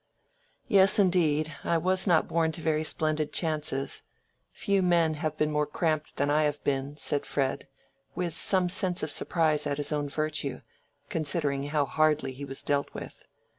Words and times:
"Yes, 0.67 0.97
indeed: 0.97 1.55
I 1.63 1.77
was 1.77 2.07
not 2.07 2.27
born 2.27 2.51
to 2.53 2.61
very 2.63 2.83
splendid 2.83 3.31
chances. 3.31 4.01
Few 4.51 4.81
men 4.81 5.13
have 5.13 5.37
been 5.37 5.51
more 5.51 5.67
cramped 5.67 6.17
than 6.17 6.27
I 6.31 6.45
have 6.45 6.63
been," 6.63 6.97
said 6.97 7.23
Fred, 7.23 7.67
with 8.15 8.33
some 8.33 8.67
sense 8.67 9.03
of 9.03 9.11
surprise 9.11 9.67
at 9.67 9.77
his 9.77 9.91
own 9.93 10.09
virtue, 10.09 10.61
considering 11.09 11.65
how 11.65 11.85
hardly 11.85 12.31
he 12.33 12.45
was 12.45 12.63
dealt 12.63 12.91
with. 12.95 13.25